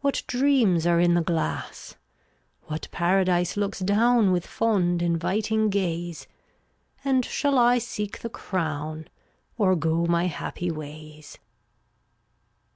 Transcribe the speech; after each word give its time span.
What 0.00 0.24
dreams 0.26 0.88
are 0.88 0.98
in 0.98 1.14
the 1.14 1.22
glass! 1.22 1.94
What 2.64 2.88
paradise 2.90 3.56
looks 3.56 3.78
down 3.78 4.32
With 4.32 4.44
fond 4.44 5.00
inviting 5.00 5.70
gaze! 5.70 6.26
And 7.04 7.24
shall 7.24 7.56
I 7.56 7.78
seek 7.78 8.22
the 8.22 8.28
crown 8.28 9.06
Or 9.56 9.76
go 9.76 10.04
my 10.04 10.26
happy 10.26 10.72
ways? 10.72 11.38